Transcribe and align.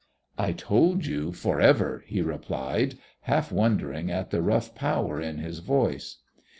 "I 0.35 0.55
hold 0.63 1.05
you 1.05 1.31
for 1.31 1.61
ever," 1.61 2.03
he 2.07 2.23
replied, 2.23 2.97
half 3.19 3.51
wondering 3.51 4.09
at 4.09 4.31
the 4.31 4.41
rough 4.41 4.73
power 4.73 5.21
in 5.21 5.37
his 5.37 5.59
voice. 5.59 6.17